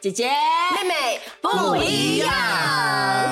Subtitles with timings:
[0.00, 2.30] 姐姐、妹妹不一样，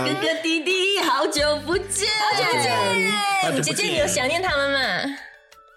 [0.04, 5.16] 哥哥弟弟好久不见，好久不见，姐姐你有想念他们吗？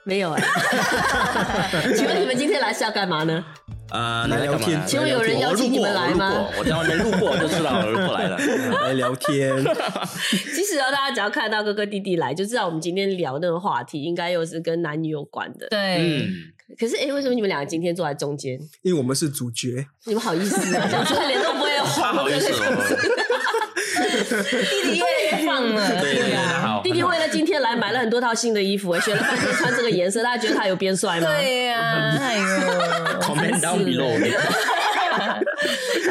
[0.04, 0.44] 没有哎，
[1.96, 3.42] 请问你们今天来是要干嘛呢？
[3.92, 4.82] 呃，来聊天。
[4.86, 6.46] 请问有人邀请你们来吗？
[6.58, 8.38] 我只要能路过就知道了，过来了，
[8.88, 9.64] 来聊天。
[10.30, 15.68] 其实大家只要看到哥哥弟弟来，就知道我们今天聊那个话题应该又是跟男女有关的。
[15.70, 16.28] 对。
[16.78, 18.60] 可是，哎，为什么你们两个今天坐在中间？
[18.82, 19.86] 因为我们是主角。
[20.06, 20.88] 你们好意思啊？
[20.92, 22.04] 讲出来脸都不会红。
[22.04, 22.48] 好意思。
[24.12, 25.90] 弟弟越来越放了。
[26.02, 26.82] 对啊。
[26.84, 31.28] 弟弟为了今天来买了很多套新的衣服，选了半天穿这个颜色，大家觉得他有变帅吗？
[31.28, 32.16] 对呀。
[32.20, 32.46] 哎呦。
[33.22, 34.18] Comment down below。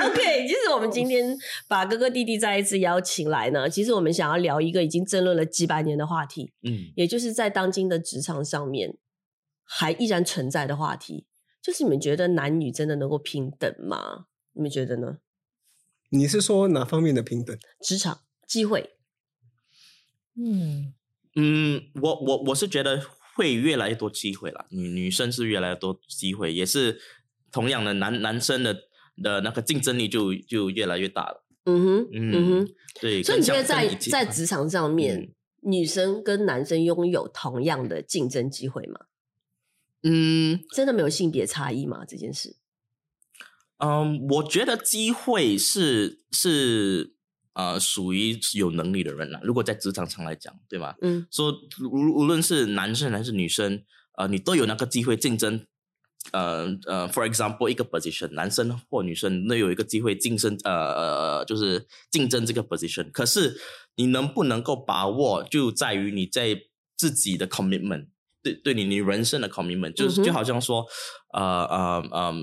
[0.02, 8.94] OK，其实我们今天把哥哥弟弟再一次邀请来呢，其实我们想要聊一个已经争论了几百年的话题，嗯，也就是在当今的职场上面
[9.72, 11.26] 还依然存在的话题，
[11.62, 14.26] 就是你们觉得男女真的能够平等吗？
[14.54, 15.18] 你们觉得呢？
[16.10, 17.56] 你是说哪方面的平等？
[17.80, 18.96] 职场机会？
[20.36, 20.92] 嗯
[21.36, 23.00] 嗯，我我我是觉得
[23.36, 27.00] 会越来越多机会了，女女生是越来越多机会，也是
[27.52, 28.90] 同样的男男生的。
[29.22, 31.44] 的那个竞争力就就越来越大了。
[31.64, 33.22] 嗯哼，嗯哼，对。
[33.22, 39.00] 所以你觉得在在职场上面，女生跟男生拥有同样的竞争机会吗？
[40.02, 42.04] 嗯，真的没有性别差异吗？
[42.06, 42.56] 这件事？
[43.78, 47.14] 嗯，我觉得机会是是
[47.54, 49.40] 呃属于有能力的人了。
[49.42, 50.94] 如果在职场上来讲，对吗？
[51.02, 51.52] 嗯，说
[51.90, 53.82] 无无论是男生还是女生，
[54.16, 55.66] 呃，你都有那个机会竞争。
[56.32, 63.10] 呃呃，for example，一个 position，男生或女生都有一个机会晋升，呃呃，就是竞争这个 position。
[63.10, 63.58] 可是
[63.96, 66.60] 你能不能够把握，就在于你在
[66.94, 68.08] 自己的 commitment，
[68.42, 70.86] 对对你你人生的 commitment，就是就好像说，
[71.32, 72.34] 呃呃呃，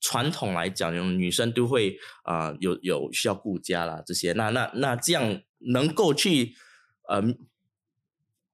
[0.00, 5.40] 传统来讲，女生都会啊有有需要顾家啦这些，那那那这样
[5.72, 6.54] 能够去
[7.08, 7.22] 呃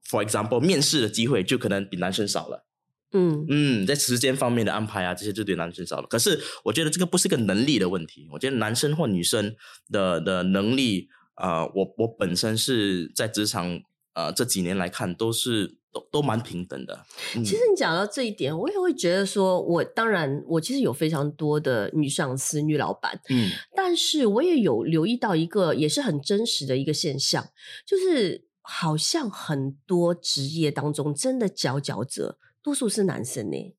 [0.09, 2.67] ，for example，面试的机会就可能比男生少了。
[3.13, 6.07] 嗯嗯，在时间方面的安排啊，这些就对男生少了。
[6.09, 9.57] 可是我觉得这个不是个能力的问题，我觉得男生或女生
[9.91, 13.81] 的的能力啊，我我本身是在职场
[14.13, 17.05] 呃这几年来看都是都都蛮平等的。
[17.33, 27.49] 其实你讲到这一点，我也会觉得说，我当然我其实有非常多的女上司、女老板，嗯，但是我也有留意到一个也是很真实的一个现象，
[27.87, 32.39] 就是好像很多职业当中真的佼佼者。
[32.61, 33.77] 多数是男生呢，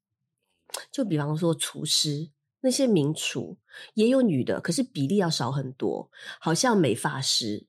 [0.92, 2.30] 就比方说厨师
[2.62, 3.58] 那些名厨
[3.94, 6.10] 也有女的，可是比例要少很多。
[6.40, 7.68] 好像美发师，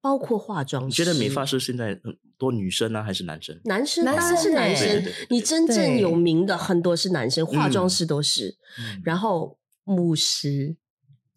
[0.00, 2.00] 包括化妆师，你觉得美发师现在
[2.38, 3.60] 多女生呢，还是男生？
[3.64, 5.04] 男生，当然是男生。
[5.28, 8.56] 你真正有名的很多是男生，化妆师都是。
[9.04, 10.76] 然后牧师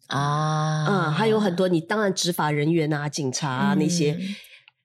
[0.06, 1.68] 啊，嗯，还有很多。
[1.68, 4.18] 你当然执法人员啊，警察啊那些，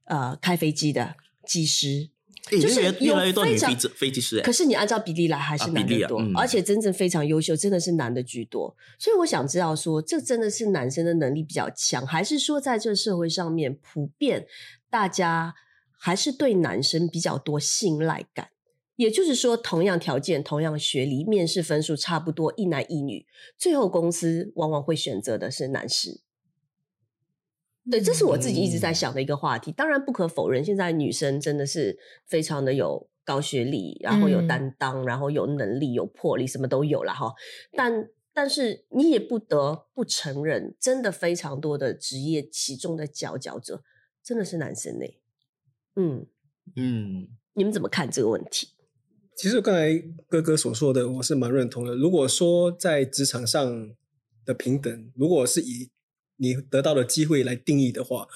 [0.06, 2.10] 呃，开飞机的技师。
[2.50, 8.74] 就是越来越多女飞机飞机师，可是你按照比例来还是男的多，而且真正非常优秀，真的是男的居多。
[8.98, 14.48] 所以我想知道，说这真的是男生的能力比较强，还是说在这个社会上面普遍
[14.90, 15.54] 大家
[15.98, 18.50] 还是对男生比较多信赖感？
[18.96, 26.22] 也就是说，同样条件、同样学历，面试分数差不多，一男一女，最后公司往往会选择的是男士。
[27.92, 29.72] 对，这是我自己一直在想的一个话题。
[29.72, 37.36] 当然，不可否认，现在女生真的是非常的有高学历，然后有担当，然后有能力、有魄力，什么都有了哈。
[37.74, 43.84] 但但是你也不得不承认，真的非常多的职业其中的佼佼者
[44.24, 45.06] 真的是男生呢。
[45.98, 46.26] 嗯
[46.76, 48.70] 嗯，你们怎么看这个问题？
[49.36, 49.98] 其实刚才
[50.28, 51.96] 哥哥所说的，我是蛮认同的。
[51.96, 53.90] 如果说在职场上
[54.46, 55.90] 的平等，如果是以
[56.38, 58.28] 你得到的机会来定义的话，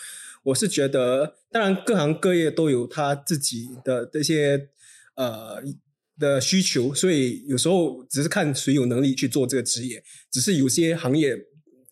[0.43, 4.69] 我是觉得，当然各行各业都有他自己的这些
[5.15, 5.61] 呃
[6.17, 10.03] 的需求，所以有时候只是看谁有能力去做这个职业。
[10.31, 11.37] 只是有些行业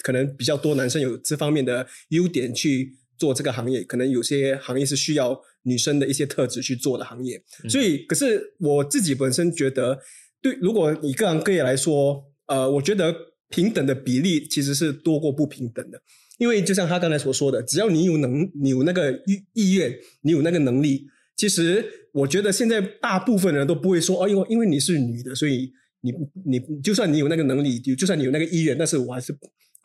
[0.04, 7.42] 可能比较多男生有这方面的优点去做这个行业，可能有些行业是需要女生的一些特质去做的行业。
[7.70, 10.00] 所以，可是我自己本身觉得，
[10.42, 13.16] 对，如果以各行各业来说，呃，我觉得。
[13.52, 16.00] 平等的比例其实是多过不平等的，
[16.38, 19.92] 因为就像他刚才所说的，只要你有能，你有那个意意愿，
[20.22, 21.84] 你有那个能力，其实
[22.14, 25.72] 我觉得现在大部分人都不会说哦，因为因为你是女的，所以
[26.02, 26.14] 你
[26.46, 29.36] 你就算你有那个能力，就就算你有那个意愿，但是我还是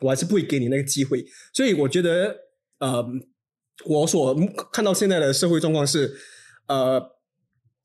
[0.01, 1.25] 我还是不会给你那个机会。
[1.51, 2.35] 所以我觉得，
[2.77, 3.03] 呃，
[3.85, 4.35] 我所
[4.71, 6.15] 看到现在的社会状况是，
[6.67, 7.17] 呃，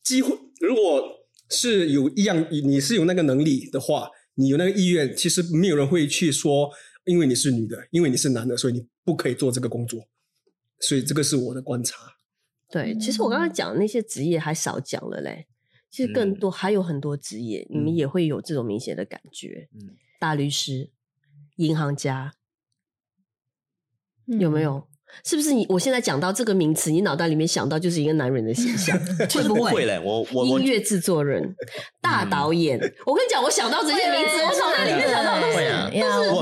[0.02, 1.02] 机会如果
[1.48, 4.10] 是有一样，你是有那个能力的话。
[4.36, 6.70] 你有那个意愿，其实没有人会去说，
[7.04, 10.08] 因为你是女的，因为你是男的，所以你不可以做这个工作。
[10.78, 11.96] 所以这个是我的观察。
[12.70, 15.46] 对，其实我刚刚讲的那些职业还少讲了嘞，
[15.90, 19.68] 其实更多还有很多职业，你们也会有这种明显的感觉。
[19.74, 20.90] 嗯，大律师、
[21.56, 22.32] 银行家，
[24.24, 24.88] 有没有？
[25.24, 25.66] 是不是你？
[25.68, 28.98] 我现在讲到这个名词，你脑袋里面想到就是一个男人的形象，
[29.32, 30.00] 会不会嘞？
[30.02, 31.54] 我我音乐制作人、
[32.00, 35.58] 大导演，我跟你讲，我想到这些名词，我脑袋里面想到都是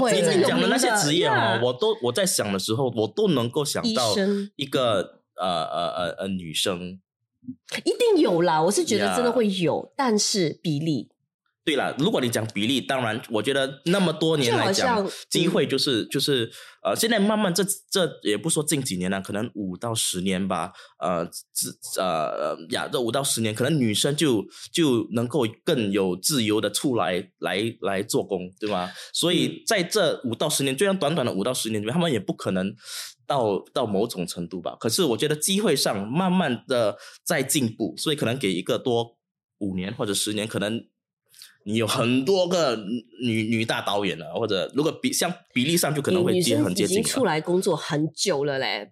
[0.01, 4.15] 我你讲的那些职业哈，我都我在想的时候，我都能够想到
[4.57, 6.99] 一个呃呃呃呃女生，
[7.85, 8.63] 一定有啦。
[8.63, 11.11] 我是觉得真的会有，但是比例。
[11.69, 16.51] 对了，如果你讲比例，当然，我觉得那么多年来讲，机会就是就是
[16.83, 24.43] 呃，现在慢慢这这也不说近几年了，可能五到十年吧，呃，自呃呀，这五到十年，可能女生就
[24.73, 28.91] 就能够更有自由的出来来来做工，对吗？
[29.13, 32.75] 所以在这五到十年，虽然短短的五到十年里面，他们也不可能
[33.27, 34.75] 到到某种程度吧。
[34.81, 39.19] 可是我觉得机会上慢慢的在进步，所以可能给一个多
[39.59, 40.83] 五年或者十年，可能。
[41.69, 42.75] 你有很多个
[43.23, 46.99] 女女大导演了，或者如果比像比例上就可能会接很接近。
[46.99, 48.91] 已经出来工作很久了嘞，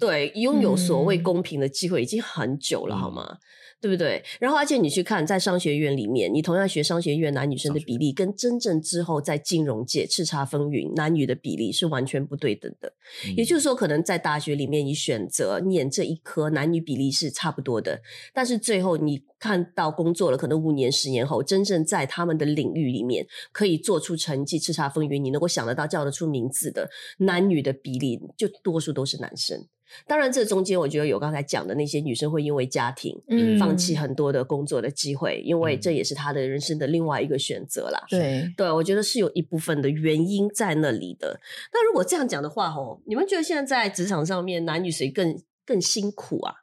[0.00, 3.36] 对，拥有所谓公平的机会已经很久了，好吗？
[3.84, 4.24] 对不对？
[4.40, 12.90] 然后，而且你去看，在商学院里面，你同样学商学院，男女生的比例跟真正之后在金融界叱咤风云，男女的比例是完全不对等的。
[13.36, 18.00] 也就是说，可能在大学里面，你选择念这一科，男女比例是差不多的。
[18.32, 26.88] 但是最后你看到工作了，可能五年、十年后，真正在他们的领域里面可以做出成绩、叱咤风云，你能够想得到、叫得出名字的
[27.18, 29.66] 男女的比例，就多数都是男生。
[30.08, 38.00] 当然，这中间我觉得有刚才讲的那些女生会因为家庭，嗯，放弃很多的工作的机会，因为这也是他的人生的另外一个选择啦。
[38.08, 41.40] 对，对我觉得是有一部分的原因在那里的。
[41.72, 45.36] 那如果这样讲的话，哦，你们觉得现在在职场上面，男女谁更
[45.66, 46.54] 更辛苦啊？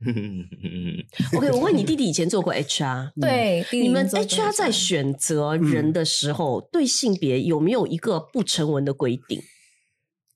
[1.36, 9.42] OK，我问你，弟弟以前做过 HR， 对，你们 HR 在选择人的时候，对性别有没有一个不成文的规定？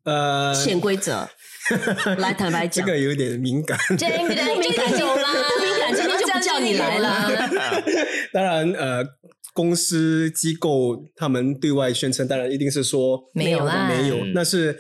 [0.05, 1.31] 呃，潜规则。
[2.19, 3.79] 来坦白讲，这个有点敏感。
[3.99, 7.31] 这敏感敏感久了，不敏感今天就不叫你来了。
[8.33, 9.05] 当然，呃，
[9.53, 14.25] 公司机构他们对外宣称，当然一定是说没有啦，没有。
[14.35, 14.79] 那是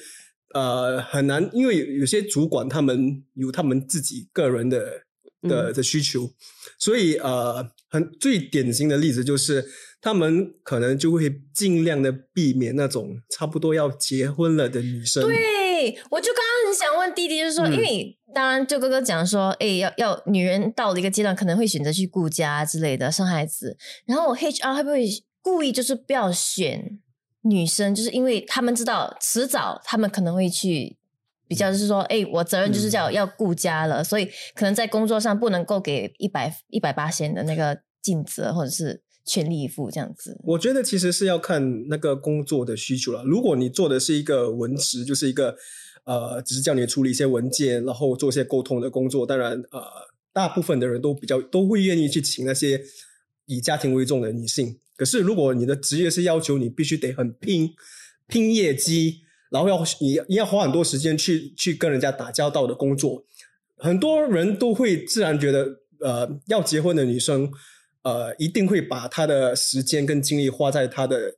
[0.54, 5.02] 呃很难，因为有些主管他们有他们自己个人的
[5.42, 6.30] 的的需求，
[6.78, 9.64] 所以呃，很最典型的例子就是，
[10.00, 15.22] 他们可能就会尽量的避免那种差不多要结婚了的女生。
[15.24, 16.32] 对，我就
[17.00, 23.76] 问弟弟，就是说，因为当然，就哥哥讲说，哎，要要女人到了一个阶段，可能会选择去顾家之类的，生孩子。
[24.06, 25.08] 然后 HR 会不会
[25.42, 27.00] 故意就是不要选
[27.42, 30.98] 女生，就是因为他们知道迟早他们可能会去
[31.48, 40.38] 比较，就是说，哎，我责任就是叫要顾家了，所以可能在工作上不能够给一百一百八千的那个尽责，或者是全力以赴这样子。
[40.44, 43.24] 我觉得其实是要看那个工作的需求了。
[43.24, 45.56] 如果你做的是一个文职，就是一个。
[46.04, 49.26] 呃，只是叫你处理一些文件，然后做一些沟通的工作。
[49.26, 49.82] 当然，呃，
[50.32, 52.82] 大部分的人都比较都会愿意去请那些
[53.46, 54.78] 以家庭为重的女性。
[54.96, 57.70] 可是，如果你的职业是要求你必须得很拼
[58.26, 59.20] 拼业绩，
[59.50, 63.24] 然后要你你要花很多时间去去跟人家打交道的工作，
[63.76, 67.50] 很多人都会自然觉得，呃，要结婚的女生，
[68.02, 71.36] 呃，一定会把她的时间跟精力花在她的。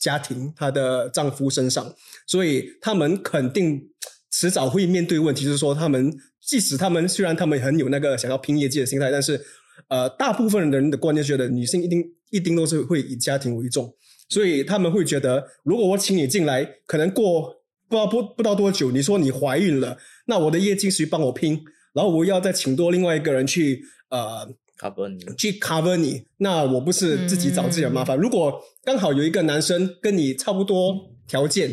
[0.00, 1.94] 家庭，她的丈夫身上，
[2.26, 3.88] 所以他们肯定
[4.30, 9.40] 迟早会面对问题，就是说，他们即使他们虽然他们很有那个想要拼业绩的心态，但是
[9.88, 13.94] 呃，大部分人的观念觉得女性一定一定都是会以家庭为重，
[14.28, 19.96] 所以他们会觉得，如果我请你进来，可能过不知道不不知道多久，你说你怀孕了，
[20.26, 21.60] 那我的业绩谁帮我拼？
[21.92, 24.54] 然后我要再请多另外一个人去呃。
[24.80, 28.16] Cover 你去 cover 你，那我不是自己找自己的麻烦。
[28.16, 31.70] 如果刚好有一个男生跟你差不多条件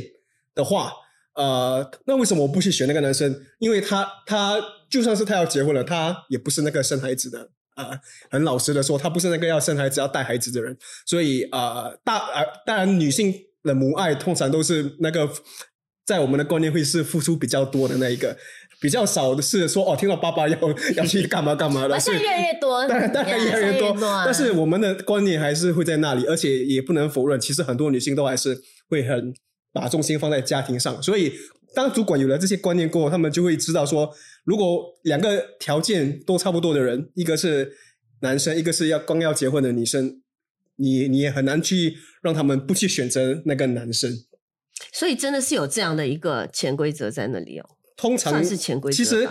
[0.54, 0.92] 的话，
[1.36, 3.44] 呃，那为什么我不去选那个男生？
[3.60, 7.98] 因为他他就算是他要结婚了，他也不是那个生孩子的啊。
[8.30, 10.78] 很老实的说，他不是那个要生孩子要带孩子的人。
[11.06, 13.34] 所以呃，大呃，当然女性
[13.64, 15.30] 的母爱通常都是那个
[16.06, 18.38] 在我们的观念会是付出比较多的那一个。
[18.80, 20.58] 比较少的是说哦，听到爸爸要
[20.96, 29.34] 要去干嘛干嘛的，现在越来越多，当然当然越来越多，但是我们的观念还是会在那里，而且也不能否认，其实很多女性都还是会很
[29.74, 31.02] 把重心放在家庭上。
[31.02, 31.34] 所以
[31.74, 34.14] 当主管有了这些观念过后，他们就会知道说，
[34.46, 37.74] 如果两个条件都差不多的人，一个是
[38.22, 40.22] 男生，一个是要刚要结婚的女生，
[40.76, 44.12] 你你也很难去让他们不去选择那个男生。
[44.94, 47.77] 所以真的是有这样的一个潜规则在那里哦。
[47.98, 48.96] 通常是潜规则。
[48.96, 49.28] 其实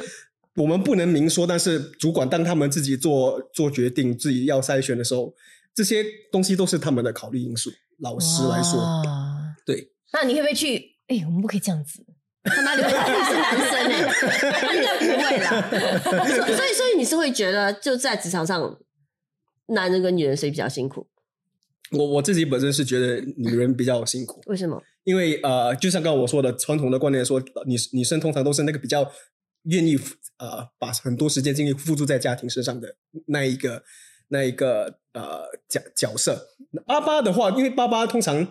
[0.57, 5.35] 我们不能明说，但是主管当他们自己做做决定、自己要筛选的时候，
[5.75, 7.71] 这些东西都是他们的考虑因素。
[8.01, 9.03] 老师来说，
[9.65, 9.93] 对。
[10.13, 10.97] 那你会不会去？
[11.07, 12.05] 哎，我们不可以这样子。
[12.45, 12.89] 他哪里会？
[12.89, 12.95] 你
[13.25, 15.51] 是男生哎， 应该不会啦。
[16.57, 18.79] 所以，所以你是会觉得，就在职场上，
[19.69, 21.07] 男人跟女人谁比较辛苦？
[21.93, 24.41] 我我自己本身是觉得女人比较辛苦。
[24.47, 24.83] 为什么？
[25.05, 29.09] 因为呃，就像刚刚我说的，传统的观念说，女女生通常都是那个比较
[29.65, 29.97] 愿意
[30.39, 33.85] 呃，把很多时间精力付诸在家庭身上的那一个
[34.29, 36.49] 那一个呃角角色。
[36.87, 38.49] 阿巴的话，因为爸爸通常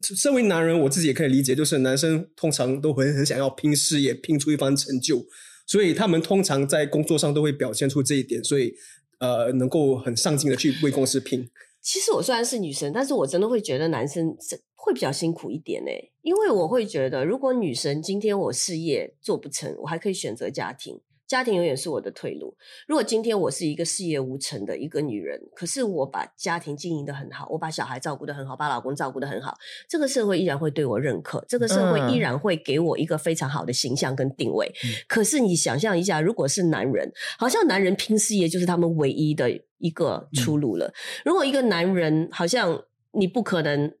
[0.00, 5.26] 身为男人，我自己也可以理解，就是男生通常都会很想要拼事业，拼出一番成就，
[5.66, 8.72] 所以他们通常在工作上都会表现出这一点，所以
[9.18, 11.50] 呃，能够很上进的去为公司拼。
[11.86, 14.36] 其实我虽然是女生，但是我真的会觉得男生
[14.74, 15.90] 会比较辛苦一点呢，
[16.20, 21.00] 因为我会觉得，如果女生今天我事业做不成，我还可以选择家庭。
[21.26, 22.56] 家庭永远是我的退路。
[22.86, 29.54] 如果今天我是一个事业无成的一个女人，可是我把家庭经营的很好，我把小孩照顾的很好，把老公照顾的很好，
[29.88, 34.72] 这个社会依然会对我认可，这个社会依然会给我一个非常好的形象跟定位。
[35.08, 40.92] 可是你想象一下，如果是男人，好像男人拼事业就是他们唯一的一个出路了。
[41.24, 43.92] 如果一个男人好像你不可能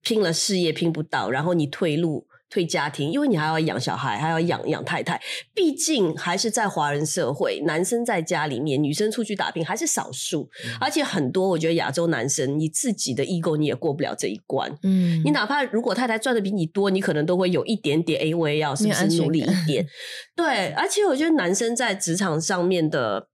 [0.00, 2.26] 拼了事业拼不到，然后你退路。
[2.56, 5.20] 退家庭，因为你还要养小孩，还要养养太太。
[5.54, 10.48] 毕竟还是在华人社会，男生在家里面，女生出去打拼还是少数。
[10.80, 14.74] 而且很多，我觉得亚洲男生，你自己的 ego 你也过不了这一关。
[14.84, 19.86] 嗯，你哪怕如果太太赚的比你多，你可能都会有一点点 A 我也要是不是努力一点？
[20.34, 23.28] 对，而且我觉得男生在职场上面的。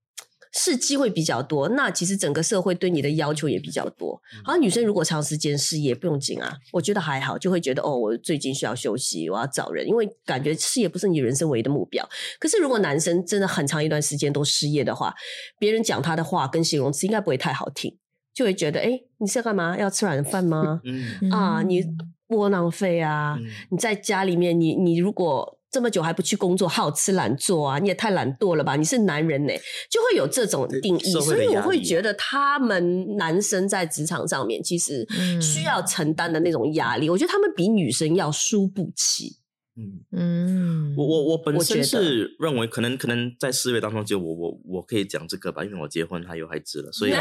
[0.55, 4.21] 是机会比较多，那其实整个社会对你的要求也比较多。
[4.45, 12.07] 好像女生如果长时间失业不用紧啊，我觉得还好，就会觉得哦，我最近需要休息，我要找人，因为感觉事业不是你人生唯一的目标。
[12.39, 15.15] 可是如果男生真的很长一段时间都失业的话，
[15.59, 17.97] 别人讲他的话跟形容词应该不会太好听，
[18.35, 19.79] 就会觉得哎，你是要干嘛？
[19.79, 20.83] 要吃软饭吗？
[21.31, 21.83] 啊，你
[22.29, 23.39] 窝囊废啊！
[23.71, 25.59] 你在家里面，你你如果。
[25.73, 27.79] 这么久还不去工作，好吃懒做啊！
[27.79, 28.77] 你也太懒惰了吧！
[28.77, 29.53] 你是男人呢，
[29.91, 35.09] 就会有这种定义，所以我会觉得他们男生在职场上面其实
[35.41, 39.39] 需要承担的那种压力，我觉得他们比女生要输不起。
[39.75, 47.15] 嗯嗯，我我我本身是认为，可能可能在四月当中，就我我我可以讲这个吧，因为我结婚还有孩子了，所以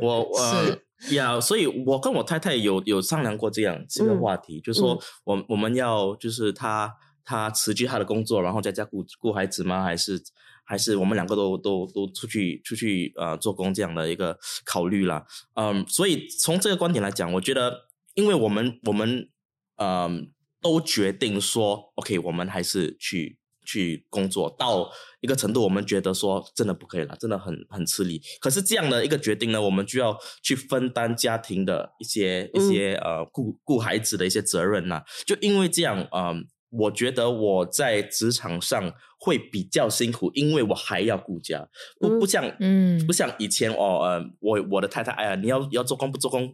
[0.00, 0.78] 我 呃
[1.10, 6.90] 呀，所以我跟我太太有有商量过这样这个话题，就是说我我们要就是他。
[7.28, 9.84] 他辞去他的工作，然后在家顾顾孩子吗？
[9.84, 10.18] 还是
[10.64, 15.26] 还是我们两个都都都出去出去呃做工这样的一个考虑啦。
[15.52, 19.28] 嗯，所以从这个观点来讲，我觉得，因为我们我们
[19.76, 20.32] 嗯
[20.62, 28.22] 都决定说，OK，我们还是去去工作到一个程度，我们觉得说真的不可以了，真的很很吃力。
[28.40, 35.02] 可是这样的一个决定呢，我们就要去分担家庭的一些一些呃顾顾孩子的一些责任呐。
[35.26, 36.48] 就因为这样，嗯。
[36.70, 41.66] 我觉得我在职场上会比较辛苦，因为我还要顾家，
[41.98, 46.48] 不不像嗯，不像以前哦，呃，我我的太太，哎呀，你要要做工不做工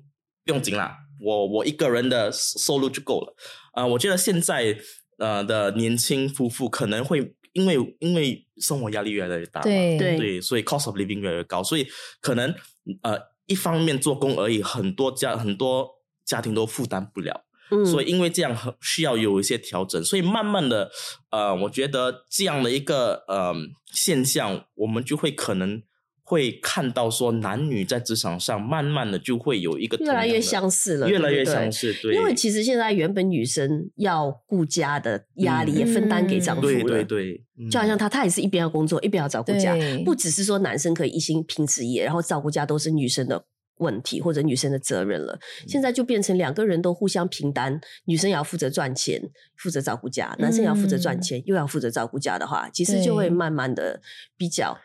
[0.45, 3.35] 不用紧啦，我我一个人的收入就够了
[3.73, 3.87] 啊。
[3.87, 4.79] 我觉得现在
[5.19, 11.87] 呃的年轻夫妇可能会因为因为生活压力越来越大，对对，所以 cost of living 越来越高，所以
[12.21, 12.55] 可能
[13.03, 15.89] 呃一方面做工而已，很多家很多
[16.25, 17.45] 家庭都负担不了。
[17.85, 20.91] 所以，因为这样很需要有一些调整，所以慢慢的，
[21.31, 23.55] 呃，我觉得这样的一个呃
[23.93, 25.83] 现象，我们就会可能
[26.23, 31.95] 会看到说，男女在职场上慢慢的就会有一个越来越相似了，越来越相似。
[32.03, 43.45] 对，因为其实现在原本女生要顾家的压力也分担给丈夫了，对对对，就好像他，他也是一边要工作，一边要照顾家，不只是说男生可以一心拼事业，然后照顾家都是女生的。
[43.79, 49.21] 问题或者女生的责任了，现在就变成两个人都互相平担，女生也要负责赚钱，
[49.57, 54.01] 负责照顾家，男生也要负责赚钱，又要负责照顾家的话，其实就会慢慢的
[54.37, 54.79] 比较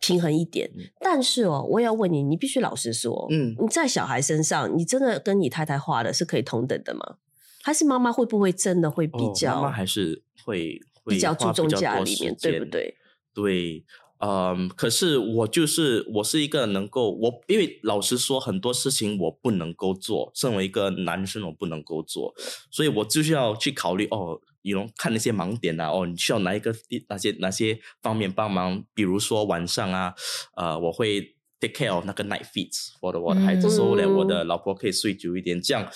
[0.00, 0.70] 平衡一点。
[1.00, 7.16] 但是哦，我要问你，你必须老实说，嗯，你在小孩身上，你真的跟你太太画的是可以同等的吗？
[7.62, 9.56] 还是妈妈会不会真的会比较？
[9.56, 12.96] 妈妈还是会比较注重家里面，对不对？
[13.34, 13.84] 对。
[14.20, 22.34] 嗯，可是我就是我是一个能够我，因为老实说很多事情我不能够做，身为一个男生我不能够做，
[22.70, 26.74] 所以我就需要去考虑哦，你能看那些盲点啊，哦，你需要哪一个
[27.08, 30.12] 哪些哪些方面帮忙，比如说晚上啊，
[30.54, 35.88] 呃，我会 take care of 那个 night feeds 我的我的孩子，说了我的老婆可以睡久一点，这样，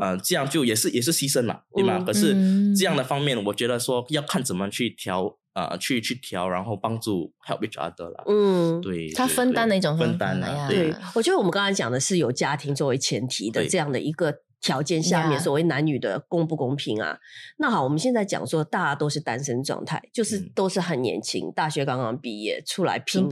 [0.00, 2.02] 呃，这样就也是也是牺牲嘛，对吗？
[2.04, 2.34] 可是
[2.74, 5.38] 这样的方面，我觉得说要看怎么去调。
[5.58, 8.24] 啊，去去调，然后帮助 help each other 啦。
[8.28, 10.68] 嗯，对，他分担的一种分担啊。
[10.68, 17.18] 对，我觉得我们刚才讲的是有家庭作为前提的这样的一个条件下面，所谓男女的公不公平啊？
[17.58, 23.28] 那好，我们现在讲说，大家都是单身状态，就是都是很年轻，大学刚刚毕业出来拼，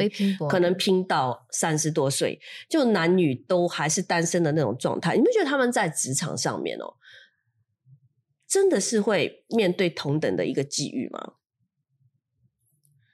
[0.48, 5.14] 可能拼到三十多岁，就男女都还是单身的那种状态。
[5.14, 6.94] 你们觉得他们在职场上面哦，
[8.48, 11.34] 真的是会面对同等的一个机遇吗？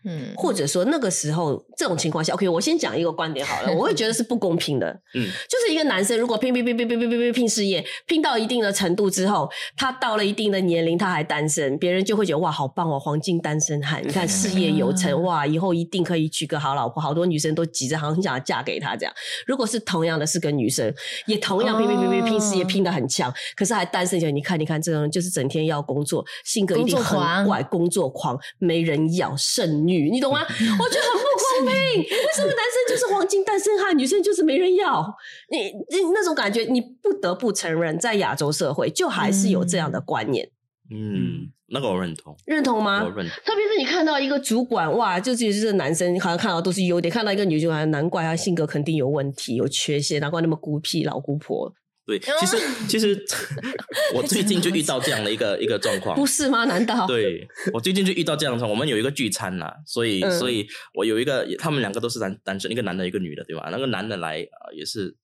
[0.05, 4.89] 嗯，或者说那个时候这种情况下，OK，我先讲一个观点好了，我会觉得是不公平的。
[5.15, 17.01] 嗯， 就是一个男生如果拼拼拼拼拼拼拼拼拼事业，拼到一定的程度之后，他到了一定的年龄他还单身，别人就会觉得哇，好棒哦，黄金单身汉，你看事业有成，哇，以后一定可以娶个好老婆。
[17.01, 19.15] 好多女生都急着好很想要嫁给他这样。
[19.47, 20.93] 如果是同样的是个女生，
[21.27, 29.92] 也同样拼拼拼拼拼事业拼的很强，可是还单身，就你看你看这种人就是整天要工作，性格一定很怪，工作狂，没人要，剩女。
[29.93, 30.41] 女，你懂吗？
[30.49, 32.03] 我觉得很不公平。
[32.03, 35.15] 为什么男生就是黄金单身汉，女生就是没人要？
[35.51, 35.59] 你
[35.97, 40.51] 你那种感觉，你不得不承认，在亚洲社会就还是有这样的观念。
[40.91, 43.03] 嗯，那个我认同，认同吗？
[43.05, 43.35] 我认同。
[43.45, 51.73] 特别是你看到一个主管，哇，就就是男生好像看到都是优点，看到一个女主管，难怪她性格肯定有问题，有缺陷，难怪那么孤僻，老姑婆。
[52.05, 52.57] 对，其实
[52.89, 53.25] 其实
[54.15, 56.65] 我最近就遇到这样的一个一个状况，不是吗？
[56.65, 57.07] 难道？
[57.07, 58.71] 对我最近就遇到这样的状况。
[58.71, 63.69] 我们有一个聚餐呐，所以所以我有一个，他们两个都是单单身，一个男的，一个女的，对吧？
[63.71, 65.15] 那个男的来呃也是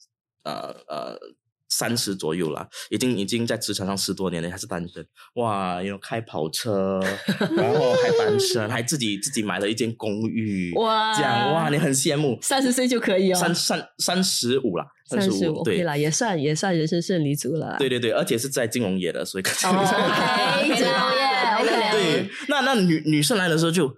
[0.45, 1.19] 呃呃
[1.79, 5.07] 三十左右了，已经已经在职场上十多年了，还是单身。
[5.35, 6.99] 哇，有开跑车，
[7.57, 10.73] 然后还单身，还自己自己买了一间公寓。
[10.75, 12.37] 哇，这样哇，你很羡慕。
[12.43, 14.85] 三十岁就可以哦，三三三十五了。
[15.09, 17.77] 三十五对了，也算也算人生胜利组了。
[17.79, 19.87] 对对对，而且是在金融业的，所以 金融业。
[21.93, 23.89] 对，那那女女生来的时候就。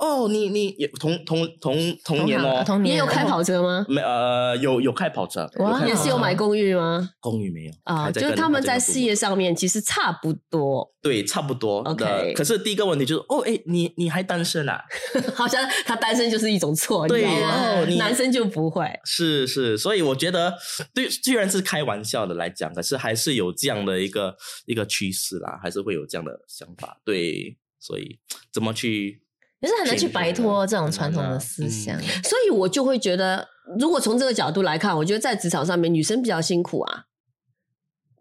[0.00, 3.84] 哎哦，你你也同同同同年哦，你有开跑车吗？
[3.86, 5.46] 没呃，有有开跑车，
[5.86, 7.10] 也是有买公寓吗？
[7.20, 11.80] 公寓没有啊，就是他们在事业上面其实差不多，对，差不多。
[11.82, 14.82] OK，可是第一个问题就是哦，哎，你你还单身啊？
[15.36, 18.90] 好像他单身就是一种错，对哦，男生就不会。
[19.04, 20.54] 是是，所以我觉得，
[20.94, 24.34] 对，虽然是开玩笑的来讲，可是还是有这样的一个
[24.64, 27.00] 一个趋势啦，还是会有这样的想法。
[27.04, 28.18] 对，所以
[28.50, 29.22] 怎么去？
[29.60, 33.46] 可是很难去摆脱这种传统的思想，所以我就会觉得，
[33.78, 37.04] 如果从这个角度来看，我觉得在职场上面，女生比较辛苦啊。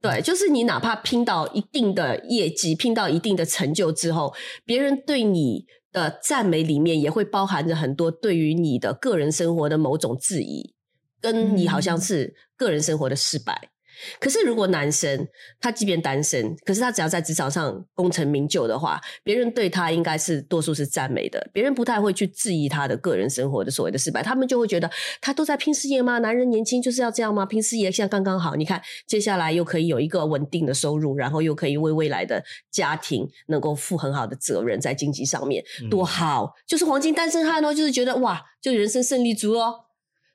[0.02, 4.34] 对，就是你哪怕拼到一定的业绩，拼到一定的成就之后，
[4.66, 10.74] 别人对你的赞美里面也会包含着很多对于你的个人生活的某种质疑，
[11.20, 13.72] 跟你好像是个人生活的失败。
[14.20, 15.28] 可是，如果男生
[15.60, 26.20] 他即便单身，可是他只要在职场上功成名就的话，别人对他应该是多数是赞美的，别人不太会去质疑他的个人生活的所谓的失败，他们就会觉得他都在拼事业吗？
[26.20, 27.46] 男人年轻就是要这样吗？
[27.46, 39.86] 拼事业现在刚刚好，你看接下来又可以有一个稳定的收入，然后又可以为未来的家庭能够负很好的责任，在经济上面多好，就是黄金单身汉哦，就是觉得哇，就人生胜利组哦。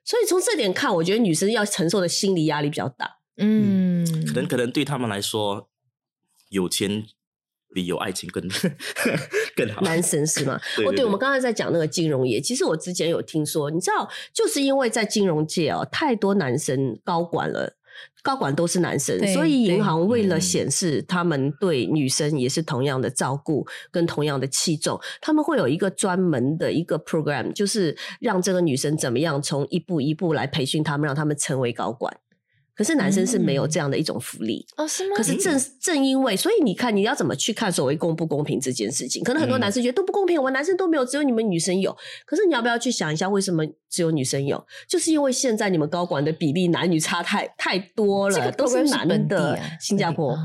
[0.03, 3.09] 所以从这点看，我觉得女生要承受的心理压力比较大。
[3.37, 5.69] 嗯，可能可能对他们来说，
[6.49, 7.05] 有钱
[7.73, 8.47] 比有爱情更
[9.55, 9.81] 更好。
[9.81, 10.59] 男神是吗？
[10.85, 17.75] 哦，对，我们刚才在讲那个金融业，其实我之前有听说，你知道，就是因为在金融界哦，太多男生高管了，
[18.23, 32.17] 高管都是男生，所以银行为了显示他们对女生也是同样的照顾跟同样的器重，他们会有一个专门的一个 program，就是让这个女生怎么样从一步一步来培训他们，让他们成为高管。
[32.75, 35.15] 可是男生是没有这样的一种福利哦，是吗？
[35.15, 39.23] 可是正正因为，所以你看，你要怎么去看所谓公不公平这件事情？
[39.23, 41.95] 可能很多男生觉得都不公平，我男生都没有，只有你们女生有。
[42.25, 44.61] 可是你要不要去想一下，为什么只有女生有？
[44.87, 49.57] 就是因为现在你们高管的比例男女差太太多了，这个都是男的。
[49.79, 50.37] 新加坡，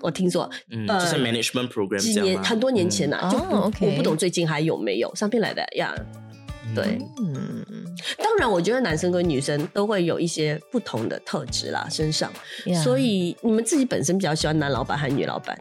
[0.00, 5.94] 我听说，嗯，就是 management program，几年很多年前呐，就我不懂最近还有没有上边来的呀？
[6.74, 7.64] 对，嗯，
[8.18, 12.30] 当然，我觉得男生跟女生都会有一些不同的特质啦，身上，
[12.82, 15.58] 所以你们自己本身比较喜欢男老板还是女老板？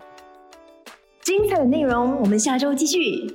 [1.21, 3.25] 精彩的内容，我们下周继续。